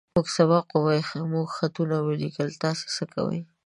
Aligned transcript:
موږ 0.15 0.27
سبق 0.37 0.65
ووايه. 0.71 1.05
موږ 1.31 1.47
خط 1.57 1.75
وليکو. 2.07 2.45
تاسې 2.63 2.85
څۀ 2.95 3.03
کوئ؟ 3.13 3.39